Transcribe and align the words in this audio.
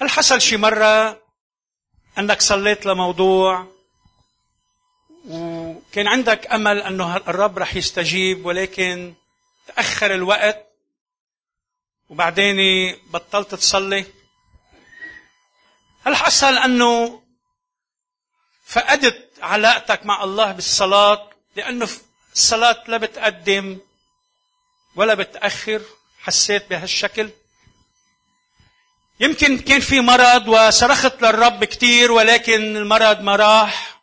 هل 0.00 0.10
حصل 0.10 0.40
شي 0.40 0.56
مرة 0.56 1.22
أنك 2.18 2.40
صليت 2.40 2.86
لموضوع 2.86 3.66
وكان 5.28 6.08
عندك 6.08 6.46
أمل 6.46 6.82
أنه 6.82 7.16
الرب 7.16 7.58
رح 7.58 7.76
يستجيب 7.76 8.46
ولكن 8.46 9.14
تأخر 9.66 10.14
الوقت 10.14 10.66
وبعدين 12.08 12.56
بطلت 13.10 13.54
تصلي؟ 13.54 14.04
هل 16.04 16.16
حصل 16.16 16.58
أنه 16.58 17.22
فقدت 18.66 19.30
علاقتك 19.42 20.06
مع 20.06 20.24
الله 20.24 20.52
بالصلاة 20.52 21.30
لأنه 21.56 21.88
الصلاة 22.34 22.84
لا 22.86 22.96
بتقدم 22.96 23.78
ولا 24.96 25.14
بتأخر؟ 25.14 25.82
حسيت 26.20 26.70
بهالشكل؟ 26.70 27.30
يمكن 29.20 29.58
كان 29.58 29.80
في 29.80 30.00
مرض 30.00 30.48
وصرخت 30.48 31.22
للرب 31.22 31.64
كثير 31.64 32.12
ولكن 32.12 32.76
المرض 32.76 33.20
ما 33.20 33.36
راح. 33.36 34.02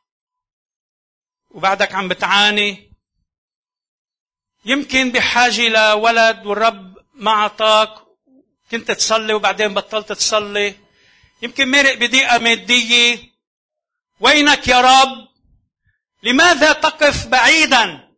وبعدك 1.51 1.95
عم 1.95 2.07
بتعاني. 2.07 2.93
يمكن 4.65 5.11
بحاجة 5.11 5.69
لولد 5.69 6.45
والرب 6.45 6.97
ما 7.13 7.31
أعطاك. 7.31 7.89
كنت 8.71 8.91
تصلي 8.91 9.33
وبعدين 9.33 9.73
بطلت 9.73 10.11
تصلي. 10.11 10.75
يمكن 11.41 11.71
مرق 11.71 11.93
بضيقة 11.93 12.37
مادية 12.37 13.19
وينك 14.19 14.67
يا 14.67 14.81
رب؟ 14.81 15.27
لماذا 16.23 16.73
تقف 16.73 17.27
بعيدا؟ 17.27 18.09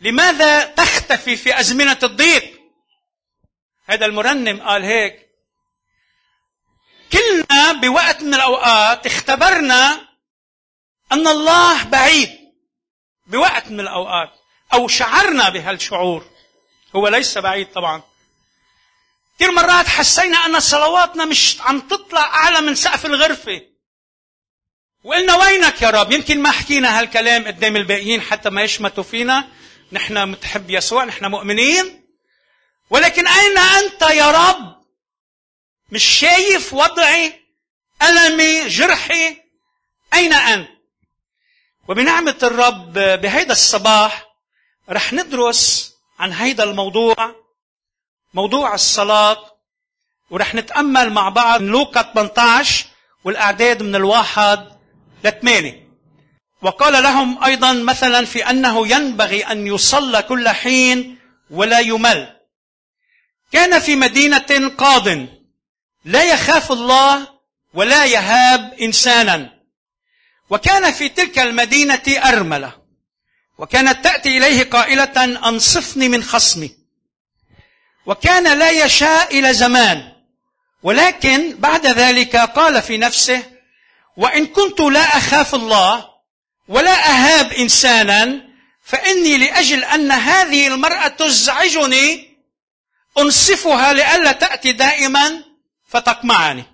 لماذا 0.00 0.64
تختفي 0.64 1.36
في 1.36 1.60
أزمنة 1.60 1.98
الضيق؟ 2.02 2.60
هذا 3.84 4.06
المرنم 4.06 4.60
قال 4.60 4.84
هيك. 4.84 5.29
كلنا 7.12 7.72
بوقت 7.72 8.22
من 8.22 8.34
الأوقات 8.34 9.06
اختبرنا 9.06 10.08
أن 11.12 11.28
الله 11.28 11.82
بعيد 11.82 12.30
بوقت 13.26 13.68
من 13.68 13.80
الأوقات 13.80 14.30
أو 14.72 14.88
شعرنا 14.88 15.48
بهالشعور. 15.48 16.30
هو 16.96 17.08
ليس 17.08 17.38
بعيد 17.38 17.72
طبعا. 17.72 18.02
كثير 19.36 19.52
مرات 19.52 19.88
حسينا 19.88 20.46
أن 20.46 20.60
صلواتنا 20.60 21.24
مش 21.24 21.60
عم 21.60 21.80
تطلع 21.80 22.20
أعلى 22.20 22.60
من 22.60 22.74
سقف 22.74 23.06
الغرفة. 23.06 23.60
وقلنا 25.04 25.36
وينك 25.36 25.82
يا 25.82 25.90
رب؟ 25.90 26.12
يمكن 26.12 26.42
ما 26.42 26.50
حكينا 26.50 27.00
هالكلام 27.00 27.46
قدام 27.46 27.76
الباقيين 27.76 28.20
حتى 28.20 28.50
ما 28.50 28.62
يشمتوا 28.62 29.02
فينا. 29.04 29.48
نحن 29.92 30.28
متحب 30.28 30.70
يسوع 30.70 31.04
نحن 31.04 31.26
مؤمنين. 31.26 32.06
ولكن 32.90 33.26
أين 33.26 33.58
أنت 33.58 34.02
يا 34.02 34.30
رب؟ 34.30 34.79
مش 35.92 36.04
شايف 36.04 36.72
وضعي 36.72 37.32
ألمي 38.02 38.68
جرحي 38.68 39.36
أين 40.14 40.32
أنت؟ 40.32 40.68
وبنعمة 41.88 42.38
الرب 42.42 42.92
بهيدا 42.92 43.52
الصباح 43.52 44.26
رح 44.90 45.12
ندرس 45.12 45.92
عن 46.18 46.32
هيدا 46.32 46.64
الموضوع 46.64 47.34
موضوع 48.34 48.74
الصلاة 48.74 49.56
ورح 50.30 50.54
نتأمل 50.54 51.10
مع 51.12 51.28
بعض 51.28 51.62
لوقا 51.62 52.02
18 52.02 52.86
والأعداد 53.24 53.82
من 53.82 53.96
الواحد 53.96 54.68
لثمانية 55.24 55.90
وقال 56.62 57.02
لهم 57.02 57.44
أيضا 57.44 57.72
مثلا 57.72 58.24
في 58.24 58.50
أنه 58.50 58.88
ينبغي 58.88 59.42
أن 59.46 59.66
يصلى 59.66 60.22
كل 60.22 60.48
حين 60.48 61.18
ولا 61.50 61.80
يمل. 61.80 62.36
كان 63.52 63.78
في 63.78 63.96
مدينة 63.96 64.68
قاض 64.78 65.08
لا 66.04 66.24
يخاف 66.24 66.72
الله 66.72 67.28
ولا 67.74 68.04
يهاب 68.04 68.74
إنسانا. 68.74 69.60
وكان 70.50 70.92
في 70.92 71.08
تلك 71.08 71.38
المدينة 71.38 72.02
أرملة. 72.08 72.72
وكانت 73.58 74.04
تأتي 74.04 74.38
إليه 74.38 74.64
قائلة 74.64 75.24
أنصفني 75.48 76.08
من 76.08 76.22
خصمي. 76.24 76.76
وكان 78.06 78.58
لا 78.58 78.70
يشاء 78.70 79.38
إلى 79.38 79.54
زمان. 79.54 80.12
ولكن 80.82 81.56
بعد 81.56 81.86
ذلك 81.86 82.36
قال 82.36 82.82
في 82.82 82.98
نفسه 82.98 83.42
وإن 84.16 84.46
كنت 84.46 84.80
لا 84.80 85.16
أخاف 85.16 85.54
الله 85.54 86.10
ولا 86.68 87.10
أهاب 87.10 87.52
إنسانا 87.52 88.42
فإني 88.84 89.38
لأجل 89.38 89.84
أن 89.84 90.12
هذه 90.12 90.66
المرأة 90.66 91.08
تزعجني 91.08 92.36
أنصفها 93.18 93.92
لئلا 93.92 94.32
تأتي 94.32 94.72
دائما 94.72 95.44
فتقمعني. 95.90 96.64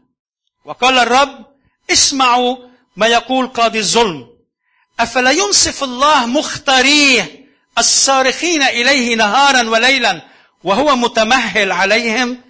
وقال 0.65 0.99
الرب 0.99 1.47
اسمعوا 1.91 2.57
ما 2.97 3.07
يقول 3.07 3.47
قاضي 3.47 3.79
الظلم. 3.79 4.27
أفلا 5.01 5.31
ينصف 5.31 5.85
الله 5.85 6.27
مختاريه 6.27 7.47
الصارخين 7.79 8.63
إليه 8.63 9.17
نهارا 9.17 9.71
وليلا 9.71 10.23
وهو 10.65 10.97
متمهل 10.97 11.73
عليهم؟ 11.73 12.41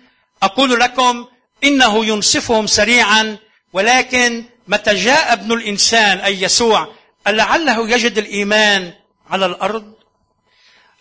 أقول 0.42 0.80
لكم 0.80 1.26
إنه 1.64 2.04
ينصفهم 2.04 2.66
سريعا 2.66 3.38
ولكن 3.72 4.44
متى 4.68 4.94
جاء 4.94 5.32
ابن 5.32 5.52
الإنسان 5.52 6.18
أي 6.18 6.42
يسوع 6.42 6.88
لعله 7.26 7.90
يجد 7.90 8.18
الإيمان 8.18 8.92
على 9.30 9.46
الأرض؟ 9.46 9.94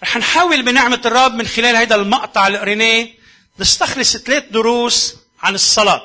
رح 0.03 0.17
نحاول 0.17 0.61
بنعمة 0.63 1.01
الرب 1.05 1.33
من 1.33 1.47
خلال 1.47 1.75
هذا 1.75 1.95
المقطع 1.95 2.47
اللي 2.47 2.59
قريناه 2.59 3.07
نستخلص 3.59 4.17
ثلاث 4.17 4.43
دروس 4.51 5.15
عن 5.45 5.55
الصلاة. 5.55 6.01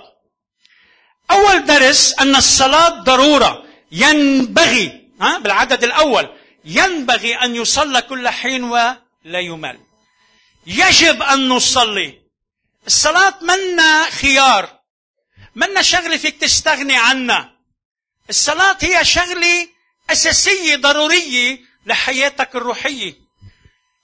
أول 1.31 1.65
درس 1.65 2.15
أن 2.21 2.37
الصلاة 2.37 2.89
ضرورة. 2.89 3.65
ينبغي 3.93 5.11
ها 5.21 5.39
بالعدد 5.39 5.85
الأول 5.85 6.29
ينبغي 6.65 7.35
أن 7.35 7.57
يصلى 7.57 8.03
كل 8.03 8.29
حين 8.29 8.65
ولا 8.65 9.41
يمل. 9.41 9.81
يجب 10.67 11.23
أن 11.23 11.49
نصلي. 11.49 12.21
الصلاة 12.87 13.35
منا 13.43 14.11
خيار. 14.11 14.81
منا 15.55 15.83
شغلة 15.83 16.17
فيك 16.17 16.41
تستغني 16.41 16.97
عنها 16.97 17.53
الصلاة 18.31 18.77
هي 18.81 19.05
شغلة 19.05 19.69
أساسية 20.11 20.77
ضرورية 20.77 21.59
لحياتك 21.87 22.57
الروحية. 22.57 23.15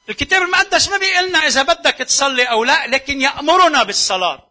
الكتاب 0.09 0.43
المقدس 0.43 0.89
ما 0.89 0.99
بيقلنا 0.99 1.39
إذا 1.39 1.63
بدك 1.63 1.95
تصلي 1.95 2.45
أو 2.45 2.65
لا 2.65 2.87
لكن 2.87 3.21
يأمرنا 3.21 3.83
بالصلاة. 3.83 4.46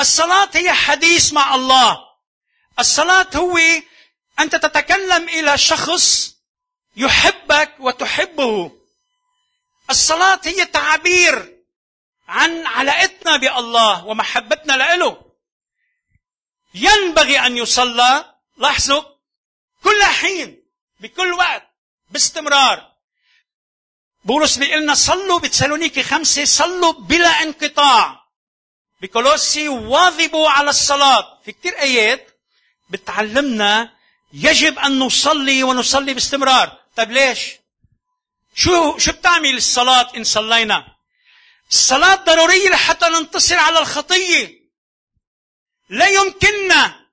الصلاة 0.00 0.48
هي 0.54 0.72
حديث 0.72 1.32
مع 1.32 1.54
الله. 1.54 1.98
الصلاة 2.78 3.26
هو 3.36 3.58
أنت 4.38 4.56
تتكلم 4.56 5.28
إلى 5.28 5.58
شخص 5.58 6.34
يحبك 6.96 7.74
وتحبه. 7.78 8.72
الصلاة 9.90 10.40
هي 10.44 10.64
تعبير 10.64 11.64
عن 12.28 12.66
علاقتنا 12.66 13.36
بالله 13.36 14.04
ومحبتنا 14.06 14.96
له. 14.96 15.24
ينبغي 16.74 17.46
أن 17.46 17.56
يصلى 17.56 18.34
لاحظوا 18.56 19.02
كل 19.84 20.04
حين 20.04 20.64
بكل 21.00 21.32
وقت 21.32 21.70
باستمرار. 22.10 22.92
بولس 24.24 24.56
بيقول 24.56 24.82
لنا 24.82 24.94
صلوا 24.94 25.40
بتسالونيكي 25.40 26.02
خمسة 26.02 26.44
صلوا 26.44 26.92
بلا 26.92 27.42
انقطاع. 27.42 28.23
بكولوسي 29.00 29.68
واظبوا 29.68 30.50
على 30.50 30.70
الصلاة. 30.70 31.40
في 31.44 31.52
كتير 31.52 31.78
آيات 31.78 32.40
بتعلمنا 32.90 33.92
يجب 34.32 34.78
أن 34.78 34.98
نصلي 34.98 35.62
ونصلي 35.62 36.14
باستمرار. 36.14 36.78
طيب 36.96 37.10
ليش؟ 37.10 37.40
شو 38.54 38.98
شو 38.98 39.12
بتعمل 39.12 39.56
الصلاة 39.56 40.16
إن 40.16 40.24
صلينا؟ 40.24 40.86
الصلاة 41.70 42.14
ضرورية 42.14 42.68
لحتى 42.68 43.08
ننتصر 43.08 43.58
على 43.58 43.78
الخطية. 43.78 44.64
لا 45.88 46.08
يمكننا. 46.08 47.04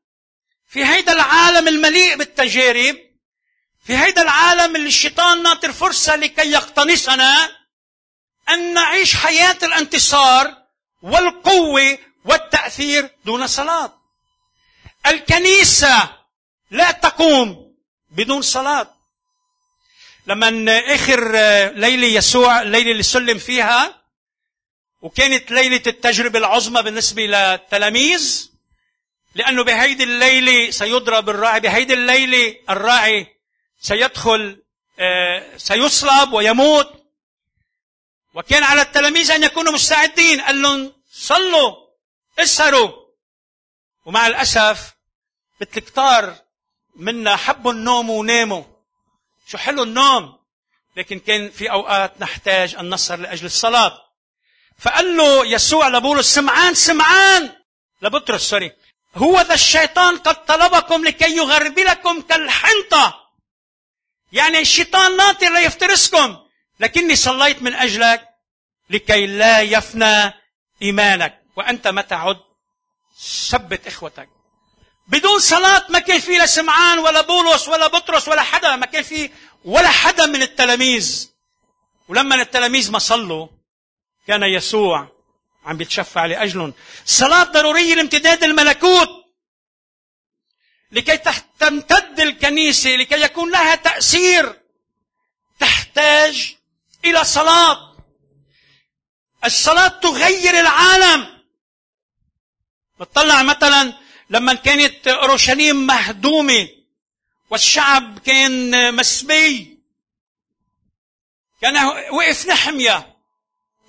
في 0.70 0.86
هيدا 0.86 1.12
العالم 1.12 1.68
المليء 1.68 2.18
بالتجارب 2.18 2.98
في 3.86 3.98
هيدا 3.98 4.22
العالم 4.22 4.76
اللي 4.76 4.88
الشيطان 4.88 5.44
ناطر 5.44 5.74
فرصة 5.74 6.16
لكي 6.16 6.52
يقتنصنا 6.52 7.58
أن 8.50 8.74
نعيش 8.74 9.16
حياة 9.16 9.58
الانتصار. 9.64 10.61
والقوة 11.02 11.98
والتأثير 12.26 13.10
دون 13.26 13.48
صلاة. 13.48 13.94
الكنيسة 15.08 16.10
لا 16.72 16.92
تقوم 16.92 17.76
بدون 18.10 18.42
صلاة. 18.42 18.96
لما 20.28 20.80
آخر 20.96 21.32
ليلة 21.72 22.08
يسوع 22.08 22.62
الليلة 22.62 22.92
اللي 22.92 23.04
سلم 23.04 23.38
فيها 23.38 24.02
وكانت 25.02 25.52
ليلة 25.52 25.82
التجربة 25.88 26.40
العظمى 26.40 26.82
بالنسبة 26.82 27.22
للتلاميذ 27.22 28.52
لأنه 29.36 29.64
بهيدي 29.64 30.04
الليلة 30.04 30.72
سيضرب 30.72 31.30
الراعي 31.30 31.60
بهيدي 31.60 31.94
الليلة 31.94 32.56
الراعي 32.70 33.28
سيدخل 33.82 34.64
سيصلب 35.58 36.34
ويموت 36.34 37.01
وكان 38.34 38.64
على 38.64 38.82
التلاميذ 38.82 39.32
أن 39.32 39.44
يكونوا 39.44 39.74
مستعدين 39.74 40.42
قال 40.42 40.62
لهم 40.62 40.94
صلوا 41.14 41.76
اسهروا. 42.40 42.92
ومع 44.06 44.28
الأسف 44.28 44.94
مثل 45.62 45.72
كتار 45.72 46.36
منا 46.96 47.36
حبوا 47.36 47.72
النوم 47.72 48.10
وناموا. 48.10 48.64
شو 49.48 49.58
حلو 49.58 49.84
النوم 49.84 50.40
لكن 50.98 51.20
كان 51.20 51.50
في 51.50 51.72
أوقات 51.72 52.22
نحتاج 52.22 52.76
أن 52.76 52.94
نسهر 52.94 53.20
لأجل 53.20 53.46
الصلاة. 53.46 54.02
فقال 54.80 55.18
له 55.18 55.46
يسوع 55.46 55.88
لبولس 55.88 56.36
سمعان 56.36 56.74
سمعان. 56.74 57.56
لبطرس 58.02 58.42
سوري. 58.42 58.72
هو 59.16 59.42
ذا 59.42 59.54
الشيطان 59.54 60.18
قد 60.18 60.46
طلبكم 60.46 61.06
لكي 61.06 61.38
يغربلكم 61.38 62.22
كالحنطة. 62.22 63.32
يعني 64.32 64.60
الشيطان 64.60 65.18
ناطر 65.18 65.54
ليفترسكم. 65.54 66.38
لكني 66.82 67.16
صليت 67.16 67.62
من 67.62 67.74
أجلك 67.74 68.28
لكي 68.90 69.28
لا 69.28 69.60
يفنى 69.60 70.34
إيمانك 70.82 71.42
وأنت 71.56 71.88
متى 71.88 72.08
تعد 72.08 72.40
ثبت 73.50 73.88
إخوتك. 73.88 74.30
بدون 75.08 75.40
صلاة 75.40 75.86
ما 75.90 76.00
كان 76.00 76.20
في 76.20 76.32
لا 76.32 76.46
سمعان 76.46 77.00
ولا 77.00 77.22
بولس 77.22 77.68
ولا 77.68 77.88
بطرس 77.88 78.28
ولا 78.28 78.42
حدا 78.42 78.76
ما 78.76 78.86
كان 78.86 79.04
في 79.04 79.30
ولا 79.66 79.90
حدا 79.90 80.26
من 80.26 80.42
التلاميذ. 80.42 81.30
ولما 82.08 82.36
التلاميذ 82.36 82.92
ما 82.92 83.00
صلوا 83.00 83.48
كان 84.28 84.44
يسوع 84.44 85.08
عم 85.66 85.78
بيتشفع 85.78 86.26
لأجلهم 86.26 86.74
صلاة 87.06 87.44
ضرورية 87.44 87.96
لامتداد 87.96 88.44
الملكوت. 88.44 89.10
لكي 90.92 91.18
تمتد 91.60 92.20
الكنيسة 92.20 92.90
لكي 92.90 93.22
يكون 93.22 93.52
لها 93.52 93.76
تأثير 93.76 94.62
تحتاج 95.60 96.61
إلى 97.06 97.24
صلاة. 97.24 97.96
الصلاة 99.46 99.88
تغير 99.88 100.60
العالم. 100.60 101.42
بتطلع 103.00 103.44
مثلا 103.44 103.94
لما 104.30 104.54
كانت 104.54 105.08
أورشليم 105.08 105.76
مهدومة 105.76 106.68
والشعب 107.50 108.20
كان 108.20 108.96
مسبي. 108.96 109.80
كان 111.62 111.86
وقف 112.12 112.48
نحمية. 112.48 113.18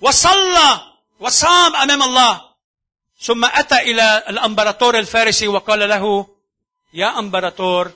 وصلى 0.01 0.93
وصام 1.19 1.75
أمام 1.75 2.03
الله. 2.03 2.53
ثم 3.19 3.45
أتى 3.45 3.75
إلى 3.75 4.23
الأمبراطور 4.29 4.99
الفارسي 4.99 5.47
وقال 5.47 5.89
له 5.89 6.27
يا 6.93 7.19
أمبراطور 7.19 7.91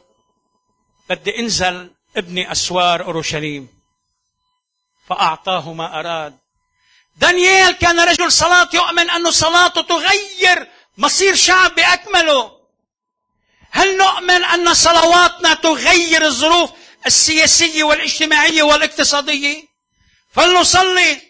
بدي 1.09 1.39
أنزل 1.39 1.91
ابني 2.17 2.51
أسوار 2.51 3.03
أورشليم. 3.05 3.76
فأعطاه 5.09 5.73
ما 5.73 5.99
أراد. 5.99 6.37
دانيال 7.17 7.71
كان 7.71 7.99
رجل 7.99 8.31
صلاة 8.31 8.69
يؤمن 8.73 9.09
أن 9.09 9.31
صلاته 9.31 9.81
تغير 9.81 10.67
مصير 10.97 11.35
شعب 11.35 11.75
بأكمله. 11.75 12.51
هل 13.71 13.97
نؤمن 13.97 14.43
أن 14.43 14.73
صلواتنا 14.73 15.53
تغير 15.53 16.25
الظروف 16.25 16.71
السياسية 17.05 17.83
والاجتماعية 17.83 18.63
والاقتصادية؟ 18.63 19.63
فلنصلي. 20.33 21.21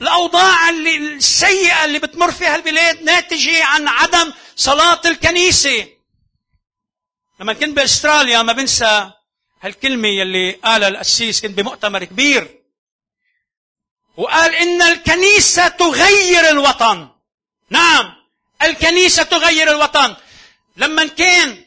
الأوضاع 0.00 0.68
اللي 0.68 0.96
السيئة 0.96 1.84
اللي 1.84 1.98
بتمر 1.98 2.32
فيها 2.32 2.56
البلاد 2.56 3.02
ناتجة 3.02 3.64
عن 3.64 3.88
عدم 3.88 4.32
صلاة 4.56 5.00
الكنيسة. 5.04 5.88
لما 7.40 7.52
كنت 7.52 7.76
بأستراليا 7.76 8.42
ما 8.42 8.52
بنسى 8.52 9.10
هالكلمة 9.62 10.08
يلي 10.08 10.52
قالها 10.52 10.88
القسيس 10.88 11.40
كنت 11.42 11.58
بمؤتمر 11.58 12.04
كبير. 12.04 12.62
وقال 14.16 14.54
إن 14.54 14.82
الكنيسة 14.82 15.68
تغير 15.68 16.48
الوطن. 16.48 17.08
نعم 17.70 18.14
الكنيسة 18.62 19.22
تغير 19.22 19.70
الوطن. 19.70 20.16
لما 20.76 21.06
كان 21.06 21.64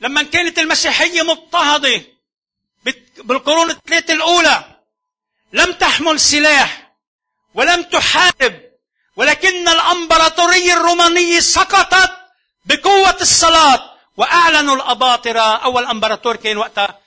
لما 0.00 0.22
كانت 0.22 0.58
المسيحية 0.58 1.22
مضطهدة 1.22 2.02
بالقرون 3.16 3.70
الثلاثة 3.70 4.14
الأولى 4.14 4.76
لم 5.52 5.72
تحمل 5.72 6.20
سلاح 6.20 6.92
ولم 7.54 7.82
تحارب 7.82 8.60
ولكن 9.16 9.68
الأمبراطورية 9.68 10.72
الرومانية 10.72 11.40
سقطت 11.40 12.12
بقوة 12.64 13.16
الصلاة 13.20 13.96
وأعلنوا 14.16 14.76
الأباطرة. 14.76 15.56
أول 15.56 15.84
أمبراطور 15.84 16.36
كان 16.36 16.56
وقتها 16.56 16.98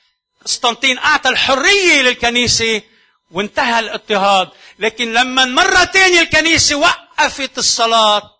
قسطنطين 0.45 0.97
أعطى 0.97 1.29
الحرية 1.29 2.01
للكنيسة 2.01 2.81
وانتهى 3.31 3.79
الاضطهاد. 3.79 4.49
لكن 4.79 5.13
لما 5.13 5.45
مرة 5.45 5.85
ثانية 5.85 6.21
الكنيسة 6.21 6.75
وقفت 6.75 7.57
الصلاة 7.57 8.31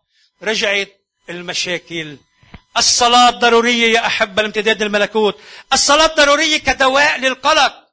رجعت 0.44 1.02
المشاكل. 1.30 2.18
الصلاة 2.78 3.30
ضرورية 3.30 3.94
يا 3.94 4.06
أحبة 4.06 4.42
لامتداد 4.42 4.82
الملكوت. 4.82 5.42
الصلاة 5.74 6.08
ضرورية 6.08 6.58
كدواء 6.58 7.20
للقلق. 7.20 7.90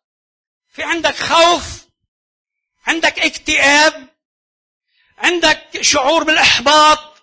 في 0.73 0.83
عندك 0.83 1.17
خوف 1.17 1.63
عندك 2.87 3.19
اكتئاب 3.19 4.09
عندك 5.19 5.69
شعور 5.81 6.25
بالإحباط. 6.25 7.17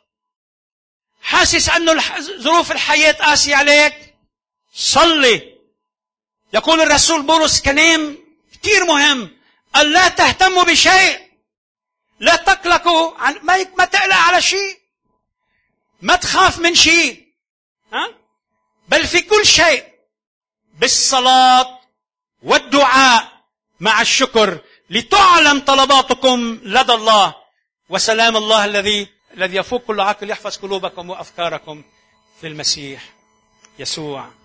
حاسس 1.21 1.69
أنه 1.69 2.03
ظروف 2.39 2.71
الحياة 2.71 3.11
قاسية 3.11 3.55
عليك. 3.55 4.15
صلي. 4.73 5.52
يقول 6.53 6.81
الرسول 6.81 7.21
بولس 7.21 7.61
كلام 7.61 8.17
كثير 8.53 8.85
مهم. 8.85 9.37
قال 9.75 9.91
لا 9.91 10.07
تهتموا 10.07 10.63
بشيء. 10.63 11.31
لا 12.19 12.35
تقلقوا 12.35 13.17
عن 13.17 13.39
ما 13.43 13.57
ما 13.77 13.85
تقلق 13.85 14.15
على 14.15 14.41
شيء. 14.41 14.79
ما 16.01 16.15
تخاف 16.15 16.59
من 16.59 16.75
شيء. 16.75 17.27
ها؟ 17.93 18.09
بل 18.87 19.07
في 19.07 19.21
كل 19.21 19.45
شيء. 19.45 19.83
بالصلاة 20.79 21.79
والدعاء 22.43 23.43
مع 23.79 24.01
الشكر 24.01 24.59
لتعلم 24.89 25.59
طلباتكم 25.59 26.59
لدى 26.63 26.93
الله. 26.93 27.35
وسلام 27.89 28.37
الله 28.37 28.65
الذي 28.65 29.07
الذي 29.33 29.57
يفوق 29.57 29.81
كل 29.81 29.99
عقل 29.99 30.29
يحفظ 30.29 30.57
قلوبكم 30.57 31.09
وأفكاركم 31.09 31.83
في 32.41 32.47
المسيح 32.47 33.03
يسوع. 33.79 34.42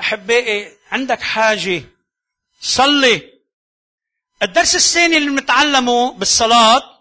احبائي 0.00 0.76
عندك 0.90 1.20
حاجة؟ 1.20 1.82
صلي. 2.60 3.40
الدرس 4.42 4.76
الثاني 4.76 5.16
اللي 5.16 5.30
بنتعلمه 5.30 6.12
بالصلاة 6.12 7.00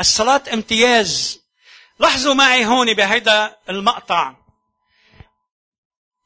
الصلاة 0.00 0.42
امتياز. 0.52 1.40
لاحظوا 1.98 2.34
معي 2.34 2.66
هون 2.66 2.94
بهيدا 2.94 3.56
المقطع. 3.68 4.34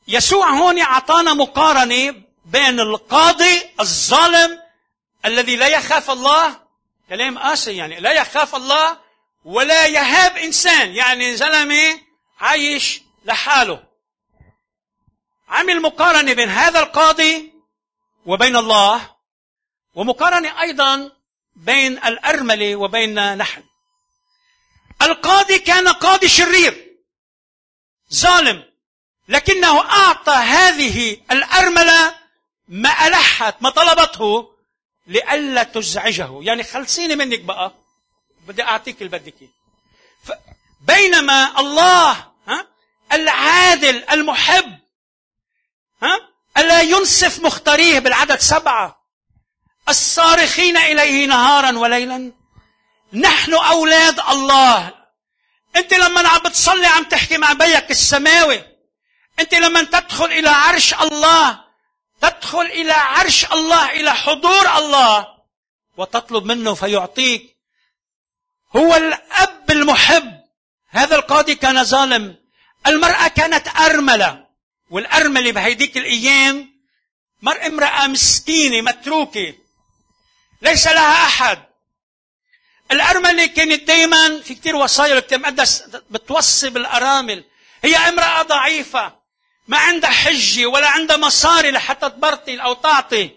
يسوع 0.08 0.50
هون 0.50 0.80
أعطانا 0.80 1.34
مقارنة 1.34 2.14
بين 2.44 2.80
القاضي 2.80 3.62
الظالم 3.80 4.62
الذي 5.24 5.56
لا 5.56 5.68
يخاف 5.68 6.10
الله 6.10 6.60
كلام 7.08 7.38
قاسي 7.38 7.76
يعني 7.76 8.00
لا 8.00 8.12
يخاف 8.12 8.54
الله 8.54 8.98
ولا 9.44 9.86
يهاب 9.86 10.36
إنسان 10.36 10.94
يعني 10.94 11.36
زلمة 11.36 12.00
عايش 12.40 13.02
لحاله. 13.24 13.93
عمل 15.48 15.82
مقارنة 15.82 16.32
بين 16.32 16.48
هذا 16.48 16.80
القاضي 16.80 17.52
وبين 18.26 18.56
الله 18.56 19.14
ومقارنة 19.94 20.60
أيضا 20.60 21.12
بين 21.56 21.92
الأرملة 21.92 22.76
وبين 22.76 23.36
نحن 23.38 23.62
القاضي 25.02 25.58
كان 25.58 25.88
قاضي 25.88 26.28
شرير 26.28 26.96
ظالم 28.14 28.64
لكنه 29.28 29.80
أعطى 29.80 30.32
هذه 30.32 31.20
الأرملة 31.30 32.14
ما 32.68 33.06
ألحت 33.06 33.54
ما 33.60 33.70
طلبته 33.70 34.54
لئلا 35.06 35.62
تزعجه. 35.62 36.42
يعني 36.42 36.62
خلصيني 36.62 37.16
منك 37.16 37.40
بقى. 37.40 37.72
بدي 38.46 38.62
أعطيك 38.62 39.02
اللي 39.02 39.18
بدك 39.18 39.34
بينما 40.80 41.60
الله 41.60 42.32
العادل 43.12 44.04
المحب 44.10 44.78
ها؟ 46.02 46.20
ألا 46.56 46.80
ينصف 46.80 47.40
مختاريه 47.40 47.98
بالعدد 47.98 48.40
سبعة؟ 48.40 49.04
الصارخين 49.88 50.76
إليه 50.76 51.26
نهارا 51.26 51.78
وليلا؟ 51.78 52.32
نحن 53.12 53.54
أولاد 53.54 54.20
الله. 54.20 54.94
أنت 55.76 55.94
لما 55.94 56.28
عم 56.28 56.38
بتصلي 56.38 56.86
عم 56.86 57.04
تحكي 57.04 57.38
مع 57.38 57.52
بيك 57.52 57.90
السماوي. 57.90 58.62
أنت 59.40 59.54
لما 59.54 59.82
تدخل 59.82 60.24
إلى 60.24 60.48
عرش 60.48 60.94
الله 60.94 61.64
تدخل 62.20 62.60
إلى 62.60 62.92
عرش 62.92 63.52
الله 63.52 63.90
إلى 63.90 64.14
حضور 64.14 64.76
الله. 64.76 65.26
وتطلب 65.96 66.44
منه 66.44 66.74
فيعطيك. 66.74 67.56
هو 68.76 68.94
الأب 68.94 69.70
المحب. 69.70 70.40
هذا 70.90 71.16
القاضي 71.16 71.54
كان 71.54 71.84
ظالم. 71.84 72.36
المرأة 72.86 73.28
كانت 73.28 73.68
أرملة. 73.80 74.43
والأرملة 74.90 75.52
بهيديك 75.52 75.96
الأيام 75.96 76.74
مر 77.42 77.66
امرأة 77.66 78.06
مسكينة 78.06 78.80
متروكة 78.80 79.54
ليس 80.62 80.86
لها 80.86 81.26
أحد. 81.26 81.58
الأرملة 82.90 83.46
كانت 83.46 83.82
دايما 83.82 84.40
في 84.40 84.54
كتير 84.54 84.76
وصايا 84.76 85.18
الكتاب 85.18 85.40
المقدس 85.40 85.82
بتوصي 86.10 86.70
بالأرامل. 86.70 87.44
هي 87.84 87.96
امرأة 87.96 88.42
ضعيفة 88.42 89.12
ما 89.68 89.78
عندها 89.78 90.10
حجة 90.10 90.66
ولا 90.66 90.88
عندها 90.88 91.16
مصاري 91.16 91.70
لحتى 91.70 92.10
تبرطل 92.10 92.60
أو 92.60 92.72
تعطي 92.74 93.30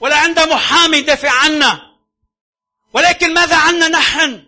ولا 0.00 0.16
عندها 0.16 0.46
محامي 0.46 0.96
يدافع 0.96 1.30
عنها. 1.30 1.94
ولكن 2.92 3.34
ماذا 3.34 3.56
عنا 3.56 3.88
نحن؟ 3.88 4.46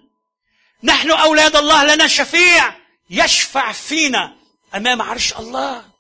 نحن 0.83 1.11
أولاد 1.11 1.57
الله 1.57 1.95
لنا 1.95 2.07
شفيع 2.07 2.75
يشفع 3.11 3.73
فينا 3.73 4.37
أمام 4.75 5.03
عرش 5.03 5.33
الله. 5.33 5.96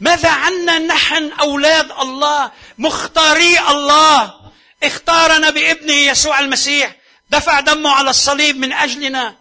ماذا 0.00 0.30
عنا 0.30 0.78
نحن 0.78 1.32
أولاد 1.32 1.92
الله 1.92 2.52
مختاري 2.78 3.60
الله؟ 3.60 4.40
اختارنا 4.82 5.50
بابنه 5.50 5.92
يسوع 5.92 6.40
المسيح. 6.40 6.96
دفع 7.30 7.60
دمه 7.60 7.90
على 7.90 8.10
الصليب 8.10 8.56
من 8.56 8.72
أجلنا. 8.72 9.36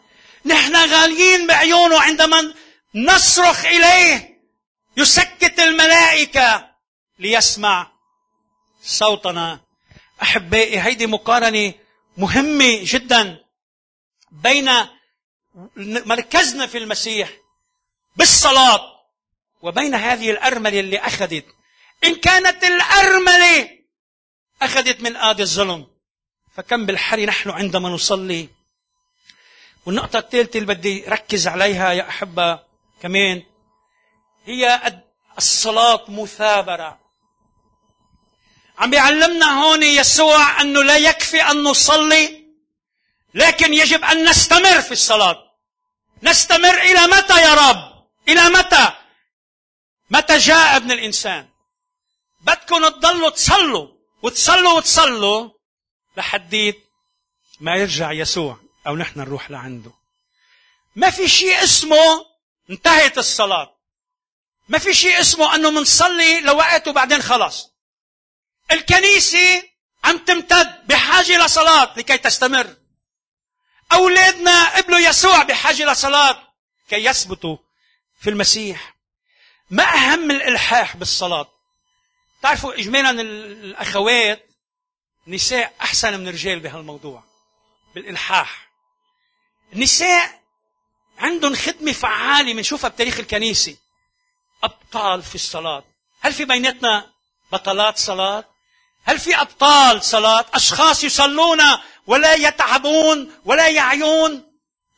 نحن 0.45 0.75
غاليين 0.75 1.47
بعيونه 1.47 2.01
عندما 2.01 2.53
نصرخ 2.95 3.65
إليه. 3.65 4.39
يسكت 4.97 5.59
الملائكة 5.59 6.69
ليسمع 7.19 7.91
صوتنا. 8.83 9.59
أحبائي 10.21 10.81
هيدي 10.81 11.07
مقارنة 11.07 11.73
مهمة 12.17 12.79
جدا 12.83 13.37
بين 14.31 14.71
مركزنا 16.05 16.67
في 16.67 16.77
المسيح 16.77 17.29
بالصلاة 18.15 18.98
وبين 19.61 19.95
هذه 19.95 20.31
الأرملة 20.31 20.79
اللي 20.79 20.99
أخذت. 20.99 21.45
إن 22.03 22.15
كانت 22.15 22.63
الأرملة 22.63 23.69
أخذت 24.61 25.01
من 25.01 25.15
آد 25.15 25.41
الظلم 25.41 25.87
فكم 26.55 26.85
بالحري 26.85 27.25
نحن 27.25 27.49
عندما 27.49 27.89
نصلي. 27.89 28.49
والنقطة 29.85 30.19
الثالثة 30.19 30.59
اللي 30.59 30.73
بدي 30.73 31.05
ركز 31.07 31.47
عليها 31.47 31.91
يا 31.91 32.09
أحبة 32.09 32.59
كمان 33.01 33.43
هي 34.45 34.93
الصلاة 35.37 36.05
مثابرة. 36.07 36.99
عم 38.77 38.89
بيعلمنا 38.89 39.63
هون 39.63 39.83
يسوع 39.83 40.61
أنه 40.61 40.83
لا 40.83 40.97
يكفي 40.97 41.41
أن 41.41 41.63
نصلي 41.63 42.45
لكن 43.33 43.73
يجب 43.73 44.03
أن 44.03 44.29
نستمر 44.29 44.81
في 44.81 44.91
الصلاة. 44.91 45.37
نستمر 46.23 46.81
إلى 46.81 47.07
متى 47.07 47.41
يا 47.41 47.53
رب؟ 47.53 48.07
إلى 48.27 48.49
متى؟ 48.49 48.91
متى 50.09 50.37
جاء 50.37 50.75
ابن 50.75 50.91
الإنسان؟ 50.91 51.49
بدكم 52.41 52.87
تضلوا 52.87 53.29
تصلوا 53.29 53.87
وتصلوا 54.21 54.73
وتصلوا 54.73 55.49
لحديت 56.17 56.85
ما 57.59 57.75
يرجع 57.75 58.11
يسوع 58.11 58.57
أو 58.87 58.95
نحن 58.95 59.19
نروح 59.19 59.51
لعنده. 59.51 59.91
ما 60.95 61.09
في 61.09 61.27
شيء 61.27 61.63
اسمه 61.63 62.25
انتهت 62.69 63.17
الصلاة. 63.17 63.75
ما 64.69 64.77
في 64.77 64.93
شيء 64.93 65.21
اسمه 65.21 65.55
أنه 65.55 65.71
منصلي 65.71 66.39
لوقت 66.39 66.87
وبعدين 66.87 67.21
خلاص. 67.21 67.69
الكنيسة 68.71 69.63
عم 70.03 70.17
تمتد 70.17 70.87
بحاجة 70.87 71.45
لصلاة 71.45 71.93
لكي 71.97 72.17
تستمر. 72.17 72.75
أولادنا 73.91 74.77
قبلوا 74.77 74.99
يسوع 74.99 75.43
بحاجة 75.43 75.91
لصلاة 75.91 76.53
كي 76.89 77.05
يثبتوا 77.05 77.57
في 78.21 78.29
المسيح. 78.29 78.98
ما 79.69 79.83
أهم 79.83 80.31
الإلحاح 80.31 80.97
بالصلاة 80.97 81.47
تعرفوا 82.41 82.73
إجمالا 82.79 83.21
الأخوات 83.21 84.45
نساء 85.27 85.73
أحسن 85.81 86.19
من 86.19 86.27
الرجال 86.27 86.59
بهالموضوع 86.59 87.23
بالإلحاح 87.95 88.69
النساء 89.73 90.39
عندهم 91.19 91.55
خدمة 91.55 91.91
فعالة 91.91 92.53
بنشوفها 92.53 92.89
بتاريخ 92.89 93.19
الكنيسة 93.19 93.77
أبطال 94.63 95.23
في 95.23 95.35
الصلاة 95.35 95.83
هل 96.21 96.33
في 96.33 96.45
بيناتنا 96.45 97.11
بطلات 97.51 97.97
صلاة؟ 97.97 98.45
هل 99.03 99.19
في 99.19 99.41
أبطال 99.41 100.03
صلاة؟ 100.03 100.45
أشخاص 100.53 101.03
يصلون 101.03 101.59
ولا 102.07 102.33
يتعبون 102.33 103.31
ولا 103.45 103.67
يعيون 103.69 104.51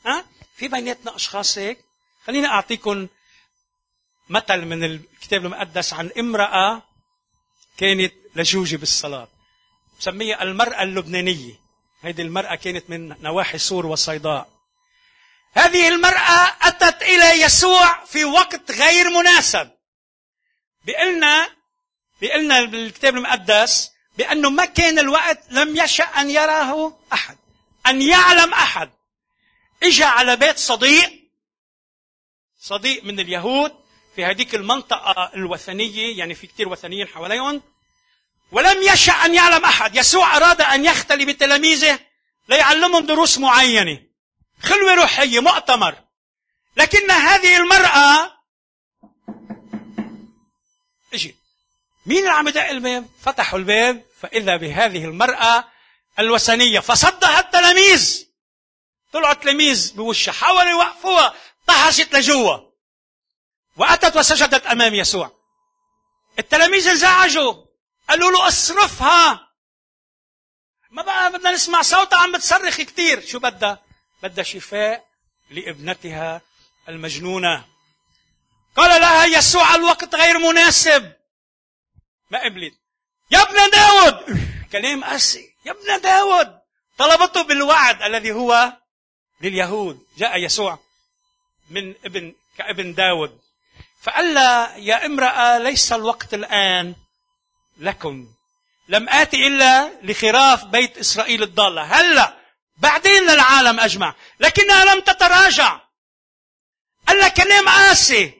ها؟ 0.05 0.25
في 0.57 0.67
بيناتنا 0.67 1.15
أشخاص 1.15 1.57
هيك 1.57 1.85
خليني 2.27 2.47
أعطيكم 2.47 3.07
مثل 4.31 4.65
من 4.65 4.83
الكتاب 4.83 5.45
المقدس 5.45 5.93
عن 5.93 6.11
امرأة 6.19 6.81
كانت 7.77 8.13
لجوجة 8.35 8.75
بالصلاة. 8.75 9.27
بسميها 9.99 10.43
المرأة 10.43 10.83
اللبنانية. 10.83 11.53
هذه 12.01 12.21
المرأة 12.21 12.55
كانت 12.55 12.89
من 12.89 13.21
نواحي 13.21 13.57
سور 13.57 13.85
وصيداء. 13.85 14.49
هذه 15.53 15.87
المرأة 15.87 16.55
أتت 16.61 17.01
إلى 17.01 17.41
يسوع 17.41 18.05
في 18.05 18.25
وقت 18.25 18.71
غير 18.71 19.09
مناسب. 19.09 19.71
بيقلنا 20.85 21.49
بيقلنا 22.21 22.65
بالكتاب 22.65 23.15
المقدس 23.15 23.91
بأنه 24.17 24.49
ما 24.49 24.65
كان 24.65 24.99
الوقت 24.99 25.39
لم 25.49 25.77
يشأ 25.77 26.03
أن 26.03 26.29
يراه 26.29 26.97
أحد 27.13 27.37
أن 27.87 28.01
يعلم 28.01 28.53
أحد. 28.53 28.91
إجا 29.83 30.05
على 30.05 30.35
بيت 30.35 30.57
صديق 30.57 31.21
صديق 32.59 33.03
من 33.03 33.19
اليهود 33.19 33.81
في 34.15 34.25
هذيك 34.25 34.55
المنطقة 34.55 35.31
الوثنية 35.35 36.17
يعني 36.17 36.35
في 36.35 36.47
كثير 36.47 36.69
وثنيين 36.69 37.07
حواليهم 37.07 37.61
ولم 38.51 38.81
يشأ 38.81 39.11
أن 39.13 39.35
يعلم 39.35 39.65
أحد. 39.65 39.95
يسوع 39.95 40.37
أراد 40.37 40.61
أن 40.61 40.85
يختلي 40.85 41.25
بتلاميذه 41.25 41.99
ليعلمهم 42.49 43.05
دروس 43.05 43.37
معينة. 43.37 43.99
خلوة 44.63 44.93
روحية 44.93 45.39
مؤتمر. 45.39 45.95
لكن 46.77 47.11
هذه 47.11 47.57
المرأة 47.57 48.37
اجت 51.13 51.35
مين 52.05 52.17
اللي 52.17 52.29
عم 52.29 52.47
يدق 52.47 52.69
الباب؟ 52.69 53.07
فتحوا 53.21 53.59
الباب 53.59 54.05
فإذا 54.21 54.55
بهذه 54.55 55.05
المرأة 55.05 55.65
الوثنية 56.19 56.79
فصدها 56.79 57.39
التلاميذ. 57.39 58.27
طلعوا 59.13 59.33
التلاميذ 59.33 59.93
بوشها 59.93 60.31
حاولوا 60.31 60.69
يوقفوها 60.69 61.33
طحشت 61.67 62.15
لجوا. 62.15 62.70
وأتت 63.77 64.17
وسجدت 64.17 64.65
أمام 64.65 64.93
يسوع. 64.93 65.31
التلاميذ 66.39 66.87
انزعجوا. 66.87 67.65
قالوا 68.09 68.31
له 68.31 68.47
اصرفها. 68.47 69.47
ما 70.91 71.03
بقى 71.03 71.31
بدنا 71.31 71.51
نسمع 71.51 71.81
صوتها 71.81 72.19
عم 72.19 72.31
بتصرخ 72.31 72.81
كثير 72.81 73.25
شو 73.25 73.39
بدها؟ 73.39 73.83
بدها 74.23 74.43
شفاء 74.43 75.05
لابنتها 75.49 76.41
المجنونة. 76.89 77.65
قال 78.75 79.01
لها 79.01 79.25
يسوع 79.25 79.75
الوقت 79.75 80.15
غير 80.15 80.37
مناسب. 80.39 81.13
ما 82.31 82.43
قبلت. 82.43 82.73
يا 83.31 83.41
ابن 83.41 83.69
داود. 83.69 84.39
كلام 84.71 85.03
قاسي. 85.03 85.55
يا 85.65 85.71
ابن 85.71 86.01
داود. 86.01 86.59
طلبته 86.97 87.41
بالوعد 87.41 88.01
الذي 88.01 88.31
هو 88.31 88.73
لليهود. 89.41 90.07
جاء 90.17 90.37
يسوع 90.37 90.79
من 91.69 91.95
ابن 92.05 92.35
كابن 92.57 92.93
داود. 92.93 93.40
فقال 94.01 94.33
لها 94.33 94.77
يا 94.77 95.05
امرأة 95.05 95.57
ليس 95.57 95.91
الوقت 95.93 96.33
الآن 96.33 96.95
لكم. 97.77 98.27
لم 98.89 99.09
آتي 99.09 99.47
إلا 99.47 99.91
لخراف 100.03 100.65
بيت 100.65 100.97
إسرائيل 100.97 101.43
الضالة. 101.43 101.81
هلا 101.81 102.37
بعدين 102.77 103.23
للعالم 103.23 103.79
أجمع. 103.79 104.15
لكنها 104.39 104.85
لم 104.85 105.01
تتراجع. 105.01 105.79
قال 107.07 107.17
لها 107.17 107.27
كلام 107.27 107.69
قاسي. 107.69 108.33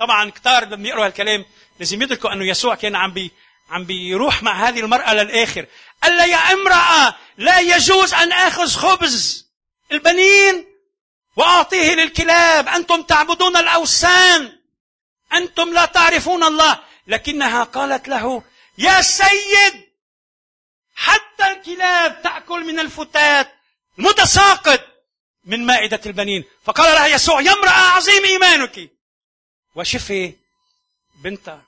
طبعا 0.00 0.30
كتار 0.30 0.64
لما 0.64 0.88
يقروا 0.88 1.06
هالكلام. 1.06 1.44
لازم 1.78 2.02
يدركوا 2.02 2.32
أنه 2.32 2.44
يسوع 2.44 2.74
كان 2.74 2.96
عم 2.96 3.10
بي 3.10 3.30
عم 3.70 3.84
بيروح 3.84 4.42
مع 4.42 4.68
هذه 4.68 4.80
المرأة 4.80 5.14
للآخر. 5.14 5.66
قال 6.02 6.16
لها 6.16 6.26
يا 6.26 6.52
امرأة 6.52 7.16
لا 7.38 7.60
يجوز 7.60 8.14
أن 8.14 8.32
آخذ 8.32 8.68
خبز 8.68 9.46
البنين 9.92 10.66
وأعطيه 11.36 11.94
للكلاب. 11.94 12.68
أنتم 12.68 13.02
تعبدون 13.02 13.56
الأوثان. 13.56 14.63
أنتم 15.34 15.72
لا 15.72 15.84
تعرفون 15.84 16.44
الله. 16.44 16.80
لكنها 17.06 17.64
قالت 17.64 18.08
له 18.08 18.42
يا 18.78 19.02
سيد 19.02 19.84
حتى 20.94 21.52
الكلاب 21.52 22.22
تأكل 22.22 22.64
من 22.64 22.78
الفتات 22.78 23.52
متساقط 23.98 24.80
من 25.44 25.66
مائدة 25.66 26.00
البنين. 26.06 26.44
فقال 26.64 26.94
لها 26.94 27.06
يسوع 27.06 27.40
يا 27.40 27.52
امرأة 27.52 27.70
عظيم 27.70 28.24
إيمانك. 28.24 28.90
وشفي 29.74 30.34
بنتها 31.14 31.62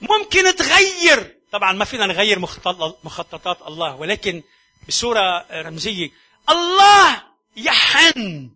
ممكن 0.00 0.56
تغير. 0.56 1.40
طبعا 1.52 1.72
ما 1.72 1.84
فينا 1.84 2.06
نغير 2.06 2.38
مخططات 3.04 3.62
الله 3.62 3.94
ولكن 3.94 4.42
بصورة 4.88 5.46
رمزية. 5.52 6.10
الله 6.48 7.22
يحن 7.56 8.50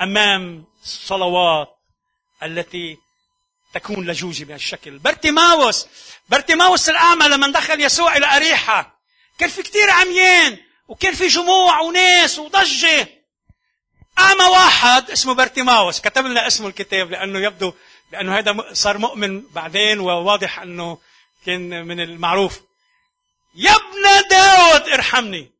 أمام 0.00 0.64
الصلوات 0.82 1.68
التي 2.42 2.98
تكون 3.74 4.06
لجوجة 4.06 4.44
بهالشكل 4.44 4.98
برتيماوس. 4.98 5.86
برتيماوس 6.28 6.88
الأعمى 6.88 7.28
لما 7.28 7.52
دخل 7.52 7.80
يسوع 7.80 8.16
إلى 8.16 8.36
أريحة. 8.36 9.00
كان 9.38 9.48
في 9.48 9.62
كتير 9.62 9.90
عميان 9.90 10.58
وكان 10.88 11.14
في 11.14 11.26
جموع 11.26 11.80
وناس 11.80 12.38
وضجة. 12.38 13.08
أعمى 14.18 14.44
واحد 14.44 15.10
اسمه 15.10 15.34
برتيماوس. 15.34 16.00
كتب 16.00 16.26
لنا 16.26 16.46
اسمه 16.46 16.68
الكتاب 16.68 17.10
لأنه 17.10 17.38
يبدو 17.38 17.72
لأنه 18.12 18.38
هذا 18.38 18.56
صار 18.72 18.98
مؤمن 18.98 19.42
بعدين 19.50 20.00
وواضح 20.00 20.58
أنه 20.58 20.98
كان 21.46 21.86
من 21.86 22.00
المعروف. 22.00 22.60
يا 23.54 23.70
ابن 23.70 24.28
داود 24.30 24.88
ارحمني. 24.88 25.50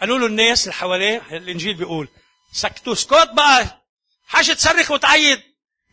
قالوا 0.00 0.18
له 0.18 0.26
الناس 0.26 0.64
اللي 0.64 0.74
حواليه 0.74 1.22
الإنجيل 1.30 1.74
بيقول 1.74 2.08
سكتوا 2.52 2.92
اسكت 2.92 3.30
بقى. 3.32 3.82
حاجة 4.28 4.52
تصرخ 4.52 4.90
وتعيد 4.90 5.42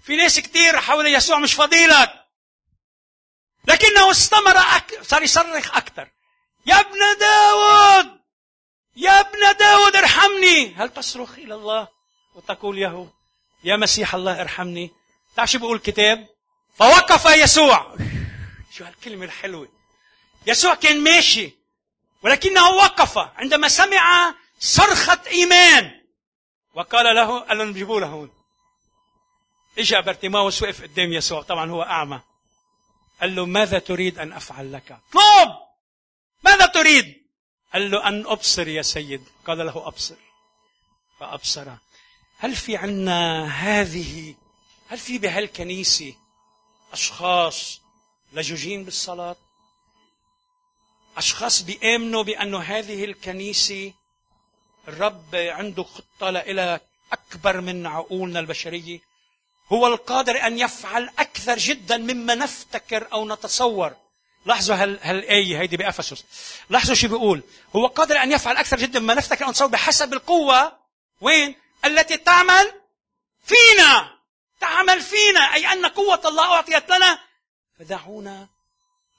في 0.04 0.16
ناس 0.16 0.40
كتير 0.40 0.82
حول 0.82 1.08
يسوع 1.08 1.40
مش 1.40 1.54
فضيلك. 1.54 2.24
لكنه 3.68 4.12
استمر 4.12 4.58
أك... 4.58 5.00
صار 5.02 5.24
يصرخ 5.24 5.78
أكثر 5.78 6.10
يا 6.66 6.80
ابن 6.80 7.00
داود! 7.20 8.20
يا 8.96 9.20
ابن 9.20 9.58
داود 9.60 9.96
ارحمني! 9.96 10.74
هل 10.74 10.90
تصرخ 10.90 11.32
إلى 11.32 11.56
الله 11.56 11.88
وتقول 12.36 12.82
له 12.82 13.10
يا 13.64 13.76
مسيح 13.78 14.16
الله 14.16 14.42
ارحمني؟ 14.42 14.92
تعرف 15.36 15.52
شو 15.52 15.60
بيقول 15.60 15.76
الكتاب؟ 15.76 16.28
فوقف 16.78 17.26
يسوع. 17.26 17.96
شو 18.72 18.84
هالكلمة 18.84 19.26
الحلوة. 19.26 19.68
يسوع 20.48 20.76
كان 20.76 21.04
ماشي 21.04 21.52
ولكنه 22.24 22.70
وقف 22.70 23.18
عندما 23.18 23.68
سمع 23.68 24.36
صرخة 24.60 25.22
إيمان. 25.28 25.92
وقال 26.74 27.16
له 27.16 27.40
قال 27.40 27.58
له 27.58 28.08
هون. 28.08 28.43
اجى 29.78 30.02
برتيماوس 30.02 30.64
وقف 30.64 30.82
قدام 30.82 31.14
يسوع. 31.14 31.42
طبعا 31.42 31.72
هو 31.72 31.84
أعمى. 31.84 32.22
قال 33.22 33.36
له 33.36 33.46
ماذا 33.46 33.80
تريد 33.80 34.20
أن 34.20 34.34
أفعل 34.34 34.74
لك? 34.74 34.92
اطلب 34.92 35.56
ماذا 36.44 36.66
تريد؟ 36.66 37.24
قال 37.74 37.92
له 37.92 38.08
أن 38.08 38.26
أبصر 38.28 38.68
يا 38.68 38.82
سيد. 38.82 39.24
قال 39.48 39.58
له 39.58 39.88
أبصر. 39.88 40.16
فأبصر. 41.20 41.68
هل 42.38 42.56
في 42.56 42.78
عنا 42.78 43.46
هذه 43.46 44.36
هل 44.88 44.98
في 44.98 45.18
بهالكنيسة 45.18 46.14
أشخاص 46.94 47.82
لجوجين 48.34 48.84
بالصلاة؟ 48.84 49.36
أشخاص 51.18 51.62
بيآمنوا 51.62 52.24
بأنه 52.24 52.60
هذه 52.60 53.06
الكنيسة 53.06 53.94
الرب 54.88 55.36
عنده 55.36 55.84
خطة 55.84 56.30
لإلى 56.30 56.80
أكبر 57.12 57.62
من 57.62 57.86
عقولنا 57.88 58.40
البشرية؟ 58.40 59.00
هو 59.72 59.88
القادر 59.88 60.48
أن 60.48 60.60
يفعل 60.60 61.10
أكثر 61.20 61.58
جدا 61.58 61.98
مما 61.98 62.36
نفتكر 62.36 63.08
أو 63.14 63.28
نتصور. 63.28 63.94
لاحظوا 64.46 64.76
هال 64.76 65.00
هالآية 65.02 65.60
هيدي 65.60 65.78
بأفسس. 65.78 66.24
لاحظوا 66.70 66.96
شو 66.96 67.08
بيقول. 67.08 67.44
هو 67.76 67.88
قادر 67.88 68.24
أن 68.24 68.32
يفعل 68.32 68.58
أكثر 68.58 68.78
جدا 68.78 69.00
مما 69.00 69.14
نفتكر 69.14 69.46
أو 69.46 69.52
نتصور 69.52 69.68
بحسب 69.68 70.14
القوة. 70.14 70.78
وين؟ 71.22 71.56
التي 71.86 72.18
تعمل 72.18 72.74
فينا. 73.46 74.18
تعمل 74.60 75.02
فينا. 75.02 75.54
أي 75.54 75.68
أن 75.68 75.86
قوة 75.86 76.22
الله 76.26 76.54
أعطيت 76.54 76.90
لنا. 76.90 77.20
فدعونا 77.80 78.48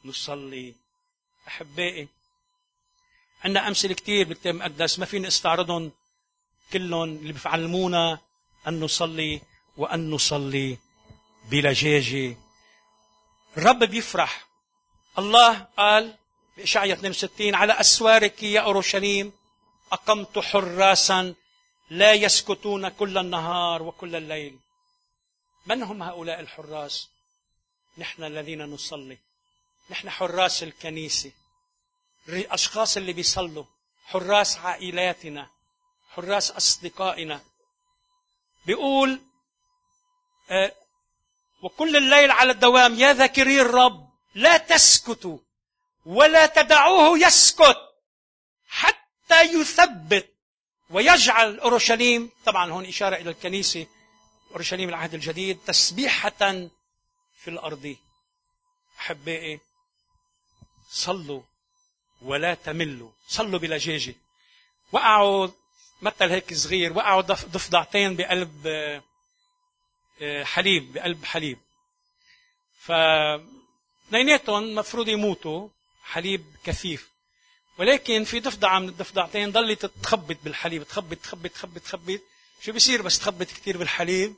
نصلي. 0.04 0.74
أحبائي 1.48 2.08
عندنا 3.44 3.68
أمثلة 3.68 3.94
كثير 3.94 4.28
بالكتاب 4.28 4.54
المقدس. 4.54 4.98
ما 4.98 5.06
فيني 5.06 5.28
استعرضهم 5.28 5.92
كلهم 6.72 7.02
اللي 7.02 7.32
بيعلمونا 7.32 8.18
أن 8.68 8.80
نصلي. 8.80 9.40
وأن 9.76 10.10
نصلي 10.10 10.78
بلجاجة 11.50 12.36
الرب 13.56 13.78
بيفرح. 13.78 14.46
الله 15.18 15.66
قال 15.76 16.16
بإشعياء 16.56 16.98
62 16.98 17.54
على 17.54 17.72
أسوارك 17.72 18.42
يا 18.42 18.60
أورشليم 18.60 19.32
أقمت 19.92 20.38
حراسا 20.38 21.34
لا 21.90 22.12
يسكتون 22.12 22.88
كل 22.88 23.18
النهار 23.18 23.82
وكل 23.82 24.16
الليل. 24.16 24.58
من 25.66 25.82
هم 25.82 26.02
هؤلاء 26.02 26.40
الحراس؟ 26.40 27.08
نحن 27.98 28.24
الذين 28.24 28.64
نصلي. 28.64 29.18
نحن 29.90 30.10
حراس 30.10 30.62
الكنيسة. 30.62 31.32
أشخاص 32.28 32.96
اللي 32.96 33.12
بيصلوا. 33.12 33.64
حراس 34.04 34.56
عائلاتنا. 34.56 35.50
حراس 36.10 36.50
أصدقائنا. 36.50 37.40
بيقول 38.66 39.20
وكل 41.62 41.96
الليل 41.96 42.30
على 42.30 42.52
الدوام 42.52 42.94
يا 42.94 43.12
ذاكري 43.12 43.60
الرب 43.60 44.08
لا 44.34 44.56
تسكتوا 44.56 45.38
ولا 46.06 46.46
تدعوه 46.46 47.18
يسكت 47.18 47.76
حتى 48.68 49.42
يثبت 49.42 50.30
ويجعل 50.90 51.58
أورشليم 51.58 52.30
طبعا 52.46 52.72
هون 52.72 52.86
إشارة 52.86 53.16
إلى 53.16 53.30
الكنيسة 53.30 53.86
أورشليم 54.50 54.88
العهد 54.88 55.14
الجديد 55.14 55.58
تسبيحة 55.66 56.30
في 57.40 57.48
الأرض. 57.48 57.96
أحبائي 59.00 59.60
صلوا 60.90 61.42
ولا 62.22 62.54
تملوا 62.54 63.10
صلوا 63.28 63.58
بلجاجة 63.58 64.14
وقعوا 64.92 65.48
مثل 66.02 66.30
هيك 66.30 66.54
صغير 66.54 66.92
وقعوا 66.92 67.20
ضفدعتين 67.20 68.16
بقلب 68.16 68.66
حليب 70.42 70.92
بقلب 70.92 71.24
حليب. 71.24 71.58
ف 72.80 72.92
اثنيناتهم 74.08 74.74
مفروض 74.74 75.08
يموتوا 75.08 75.68
حليب 76.04 76.44
كثيف. 76.64 77.08
ولكن 77.78 78.24
في 78.24 78.40
ضفدعة 78.40 78.78
من 78.78 78.88
الضفدعتين 78.88 79.52
ضلت 79.52 79.86
تخبط 79.86 80.36
بالحليب 80.44 80.82
تخبط 80.82 81.16
تخبط 81.16 81.50
تخبط 81.50 81.80
تخبط. 81.80 82.20
شو 82.62 82.72
بيصير؟ 82.72 83.02
بس 83.02 83.18
تخبط 83.18 83.46
كثير 83.46 83.78
بالحليب. 83.78 84.34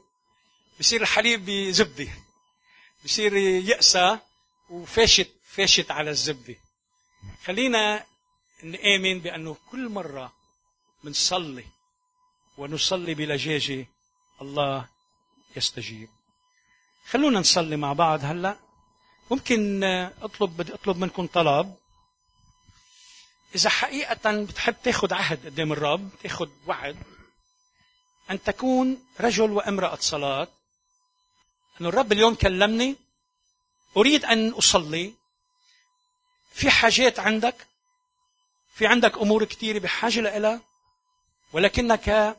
بصير 0.80 1.02
الحليب 1.02 1.46
بزبدة. 1.46 2.08
بصير 3.04 3.36
يأسى 3.36 4.18
وفاشت 4.70 5.30
فاشت 5.50 5.90
على 5.90 6.10
الزبدة. 6.10 6.54
خلينا 7.44 8.04
نآمن 8.62 9.18
بأنه 9.20 9.56
كل 9.70 9.88
مرة 9.88 10.32
بنصلي 11.04 11.64
ونصلي 12.58 13.14
بلجاجة 13.14 13.86
الله 14.42 14.88
يستجيب. 15.56 16.08
خلونا 17.08 17.40
نصلي 17.40 17.76
مع 17.76 17.92
بعض 17.92 18.20
هلا. 18.24 18.56
ممكن 19.30 19.84
اطلب 20.22 20.56
بدي 20.56 20.74
اطلب 20.74 20.96
منكم 20.96 21.26
طلب. 21.26 21.74
إذا 23.54 23.70
حقيقة 23.70 24.42
بتحب 24.42 24.76
تاخذ 24.82 25.14
عهد 25.14 25.46
قدام 25.46 25.72
الرب 25.72 26.10
تاخذ 26.22 26.48
وعد 26.66 26.96
أن 28.30 28.42
تكون 28.42 29.04
رجل 29.20 29.50
وامرأة 29.50 29.98
صلاة. 30.00 30.48
إنه 31.80 31.88
الرب 31.88 32.12
اليوم 32.12 32.34
كلمني 32.34 32.96
أريد 33.96 34.24
أن 34.24 34.48
أصلي. 34.50 35.14
في 36.52 36.70
حاجات 36.70 37.18
عندك؟ 37.18 37.66
في 38.74 38.86
عندك 38.86 39.18
أمور 39.18 39.44
كثيره 39.44 39.78
بحاجة 39.78 40.20
لها 40.20 40.60
ولكنك 41.52 42.36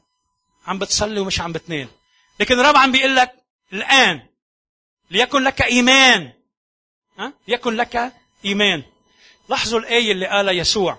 عم 0.67 0.80
بتصلي 0.80 1.19
ومش 1.19 1.41
عم 1.41 1.51
بتنال 1.51 1.89
لكن 2.39 2.60
عم 2.60 2.91
بيقول 2.91 3.15
لك 3.15 3.36
الآن 3.73 4.28
ليكن 5.12 5.43
لك 5.43 5.62
إيمان. 5.62 6.34
ها؟ 7.19 7.34
ليكن 7.47 7.76
لك 7.76 8.13
إيمان. 8.45 8.84
لاحظوا 9.50 9.80
الآية 9.80 10.12
اللي 10.12 10.28
قالها 10.28 10.54
يسوع. 10.54 10.97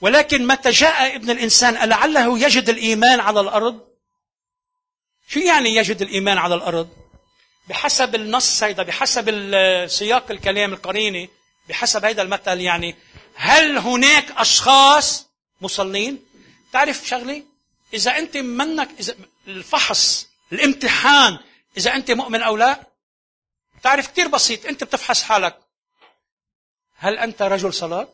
ولكن 0.00 0.46
متى 0.46 0.70
جاء 0.70 1.16
ابن 1.16 1.30
الإنسان؟ 1.30 1.76
ألعله 1.76 2.38
يجد 2.38 2.68
الإيمان 2.68 3.20
على 3.20 3.40
الأرض؟ 3.40 3.80
شو 5.28 5.40
يعني 5.40 5.76
يجد 5.76 6.02
الإيمان 6.02 6.38
على 6.38 6.54
الأرض؟ 6.54 6.88
بحسب 7.68 8.14
النص 8.14 8.62
هيدا 8.62 8.82
بحسب 8.82 9.28
سياق 9.86 10.30
الكلام 10.30 10.72
القريني 10.72 11.30
بحسب 11.68 12.04
هذا 12.04 12.22
المثل 12.22 12.60
يعني 12.60 12.96
هل 13.34 13.78
هناك 13.78 14.30
أشخاص 14.30 15.26
مصلين؟ 15.60 16.24
تعرف 16.72 17.06
شغلة؟ 17.06 17.42
إذا 17.94 18.18
أنت 18.18 18.36
منك 18.36 18.88
إذا 19.00 19.14
الفحص 19.48 20.31
الامتحان 20.52 21.38
إذا 21.76 21.94
أنت 21.94 22.10
مؤمن 22.10 22.42
أو 22.42 22.56
لا 22.56 22.86
تعرف 23.82 24.08
كثير 24.08 24.28
بسيط 24.28 24.66
أنت 24.66 24.84
بتفحص 24.84 25.22
حالك. 25.22 25.58
هل 26.96 27.18
أنت 27.18 27.42
رجل 27.42 27.74
صلاة؟ 27.74 28.08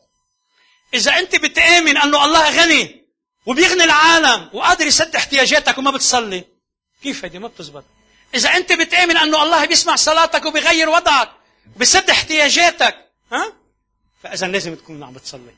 إذا 0.94 1.18
أنت 1.18 1.36
بتامن 1.36 1.96
أنه 1.96 2.24
الله 2.24 2.62
غني 2.62 3.06
وبيغني 3.46 3.84
العالم 3.84 4.50
وقادر 4.52 4.86
يسد 4.86 5.16
احتياجاتك 5.16 5.78
وما 5.78 5.90
بتصلي 5.90 6.44
كيف 7.02 7.24
هيدي؟ 7.24 7.38
ما 7.38 7.48
بتزبط. 7.48 7.84
إذا 8.34 8.56
أنت 8.56 8.72
بتامن 8.72 9.16
أنه 9.16 9.42
الله 9.42 9.64
بيسمع 9.66 9.96
صلاتك 9.96 10.46
وبيغير 10.46 10.88
وضعك 10.88 11.30
بيسد 11.76 12.10
احتياجاتك 12.10 12.96
ها؟ 13.32 13.52
فإذا 14.22 14.46
لازم 14.46 14.74
تكون 14.74 15.02
عم 15.02 15.12
بتصلي. 15.12 15.54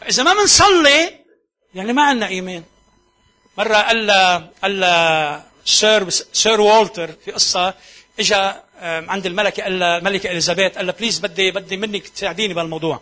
فإذا 0.00 0.22
ما 0.22 0.34
بنصلي 0.34 1.24
يعني 1.74 1.92
ما 1.92 2.02
عندنا 2.02 2.26
إيمان. 2.26 2.64
مرة 3.58 3.76
قال 3.76 4.10
قال 4.62 4.84
سير 5.64 6.08
سير 6.10 6.60
والتر 6.60 7.12
في 7.24 7.32
قصة 7.32 7.74
اجى 8.20 8.52
عند 8.82 9.26
الملكة 9.26 9.62
قال 9.62 9.82
الملكة 9.82 10.30
إليزابيث 10.30 10.76
قال 10.76 10.86
لها 10.86 10.94
بليز 10.94 11.18
بدي 11.18 11.50
بدي 11.50 11.76
منك 11.76 12.08
تساعديني 12.08 12.54
بهالموضوع. 12.54 13.00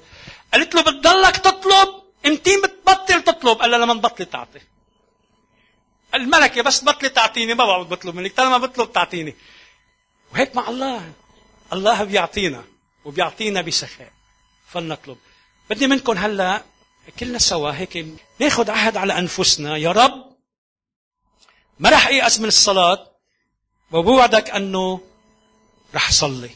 قالت 0.53 0.75
له 0.75 0.83
بتضلك 0.83 1.37
تطلب؟ 1.37 1.89
إمتى 2.27 2.57
بتبطل 2.57 3.23
تطلب. 3.23 3.63
الا 3.63 3.77
لما 3.77 3.95
تبطلي 3.95 4.27
تعطي. 4.27 4.61
الملكة 6.15 6.63
بس 6.63 6.81
تبطلي 6.81 7.09
تعطيني 7.09 7.55
ما 7.55 7.65
بقعد 7.65 7.89
بطلب 7.89 8.15
منك 8.15 8.37
طالما 8.37 8.59
بطلب 8.59 8.93
تعطيني. 8.93 9.35
وهيك 10.33 10.57
مع 10.57 10.69
الله. 10.69 11.13
الله 11.73 12.05
بيعطينا 12.05 12.65
وبيعطينا 13.05 13.63
بسخاء 13.63 14.13
فلنطلب. 14.73 15.17
بدي 15.71 15.87
منكم 15.87 16.19
هلأ 16.19 16.63
كلنا 17.21 17.39
سوا 17.39 17.71
هيك 17.71 18.07
ناخذ 18.39 18.71
عهد 18.71 18.97
على 18.97 19.19
أنفسنا. 19.19 19.77
يا 19.77 19.93
رب 19.93 20.32
ما 21.79 21.91
راح 21.91 22.07
ايأس 22.07 22.41
من 22.41 22.49
الصلاة؟ 22.49 23.07
وبوعدك 23.93 24.51
أنه 24.51 25.01
رح 25.95 26.13
صلي. 26.13 26.51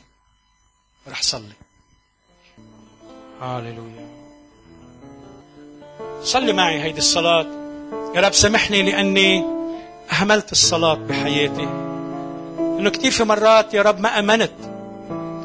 رح 1.09 1.23
صلي. 1.23 1.53
هاليلويا 3.41 4.07
صلي 6.23 6.53
معي 6.53 6.83
هيدي 6.83 6.99
الصلاة. 6.99 7.47
يا 8.15 8.21
رب 8.21 8.33
سامحني 8.33 8.83
لأني 8.83 9.45
أهملت 10.13 10.53
الصلاة 10.53 10.95
بحياتي. 10.95 11.63
إنه 12.59 12.91
كثير 12.91 13.11
في 13.11 13.25
مرات 13.25 13.75
يا 13.75 13.83
رب 13.83 14.01
ما 14.01 14.19
أمنت. 14.19 14.53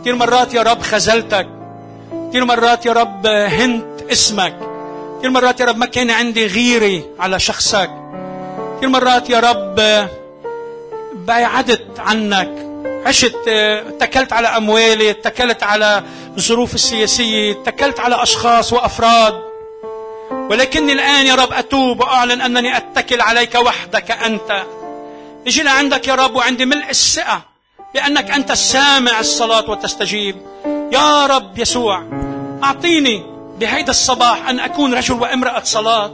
كثير 0.01 0.15
مرات 0.15 0.53
يا 0.53 0.61
رب 0.61 0.81
خزلتك 0.81 1.49
كثير 2.29 2.45
مرات 2.45 2.85
يا 2.85 2.93
رب 2.93 3.27
هنت 3.27 4.01
اسمك. 4.01 4.59
كثير 5.19 5.29
مرات 5.29 5.59
يا 5.59 5.65
رب 5.65 5.77
ما 5.77 5.85
كان 5.85 6.09
عندي 6.09 6.45
غيرة 6.45 7.03
على 7.19 7.39
شخصك. 7.39 8.10
كثير 8.81 8.89
مرات 8.89 9.29
يا 9.29 9.39
رب 9.39 9.75
بعدت 11.13 11.99
عنك. 11.99 12.51
عشت 13.05 13.47
اتكلت 13.47 14.33
على 14.33 14.47
أموالي 14.47 15.09
اتكلت 15.09 15.63
على 15.63 16.03
الظروف 16.37 16.75
السياسية 16.75 17.51
اتكلت 17.51 17.99
على 17.99 18.23
أشخاص 18.23 18.73
وأفراد. 18.73 19.41
ولكني 20.31 20.93
الآن 20.93 21.25
يا 21.25 21.35
رب 21.35 21.53
أتوب 21.53 21.99
وأعلن 21.99 22.41
أنني 22.41 22.77
أتكل 22.77 23.21
عليك 23.21 23.55
وحدك 23.55 24.11
أنت. 24.11 24.63
أجي 25.47 25.63
لعندك 25.63 26.07
يا 26.07 26.15
رب 26.15 26.35
وعندي 26.35 26.65
ملء 26.65 26.89
الثقة 26.89 27.41
بأنك 27.93 28.31
أنت 28.31 28.51
السامع 28.51 29.19
الصلاة 29.19 29.69
وتستجيب 29.69 30.35
يا 30.93 31.25
رب 31.25 31.59
يسوع 31.59 32.03
أعطيني 32.63 33.23
بهيدا 33.59 33.91
الصباح 33.91 34.49
أن 34.49 34.59
أكون 34.59 34.93
رجل 34.93 35.13
وامرأة 35.13 35.63
صلاة. 35.63 36.11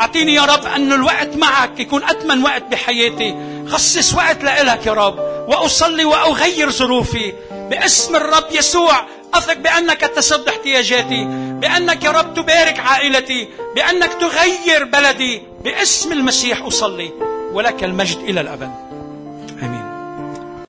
أعطيني 0.00 0.34
يا 0.34 0.42
رب 0.42 0.66
أن 0.66 0.92
الوقت 0.92 1.36
معك 1.36 1.80
يكون 1.80 2.04
أثمن 2.04 2.42
وقت 2.42 2.62
بحياتي. 2.62 3.36
خصص 3.68 4.14
وقت 4.14 4.44
لإلك 4.44 4.86
يا 4.86 4.92
رب 4.92 5.18
وأصلي 5.48 6.04
وأغير 6.04 6.70
ظروفي. 6.70 7.32
باسم 7.50 8.16
الرب 8.16 8.44
يسوع 8.52 9.06
أثق 9.34 9.52
بأنك 9.54 10.00
تسد 10.00 10.48
احتياجاتي 10.48 11.24
بأنك 11.60 12.04
يا 12.04 12.10
رب 12.10 12.34
تبارك 12.34 12.78
عائلتي 12.78 13.48
بأنك 13.76 14.10
تغير 14.20 14.84
بلدي. 14.84 15.42
باسم 15.64 16.12
المسيح 16.12 16.62
أصلي 16.62 17.10
ولك 17.52 17.84
المجد 17.84 18.18
إلى 18.18 18.40
الأبد. 18.40 18.85